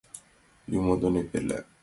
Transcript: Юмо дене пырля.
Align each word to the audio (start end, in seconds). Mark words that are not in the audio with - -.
Юмо 0.79 0.93
дене 1.01 1.21
пырля. 1.31 1.59